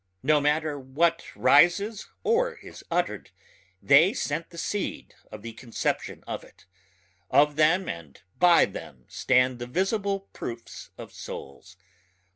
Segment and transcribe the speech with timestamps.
[0.23, 3.29] No matter what rises or is uttered
[3.83, 6.65] they sent the seed of the conception of it...
[7.29, 11.77] of them and by them stand the visible proofs of souls